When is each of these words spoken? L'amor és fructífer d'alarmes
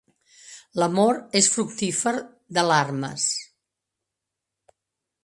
L'amor 0.83 1.19
és 1.41 1.49
fructífer 1.57 2.13
d'alarmes 2.59 3.27